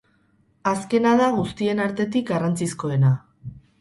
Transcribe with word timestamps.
Azkena 0.69 1.11
da 1.19 1.27
guztien 1.35 1.81
artetik 1.85 2.29
garrantzizkoena. 2.33 3.13